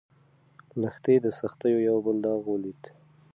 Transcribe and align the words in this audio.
لښتې 0.81 1.15
د 1.25 1.27
سختیو 1.39 1.85
یو 1.89 1.97
بل 2.05 2.17
داغ 2.25 2.41
ولید. 2.49 2.81